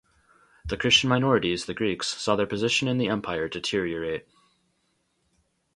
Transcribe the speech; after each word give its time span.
The 0.65 0.77
Christian 0.77 1.09
minorities, 1.11 1.67
the 1.67 1.75
Greeks, 1.75 2.07
saw 2.07 2.35
their 2.35 2.47
position 2.47 2.87
in 2.87 2.97
the 2.97 3.07
Empire 3.07 3.47
deteriorate. 3.47 4.25